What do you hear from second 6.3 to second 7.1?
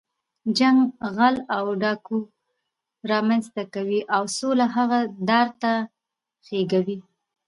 خېږوي.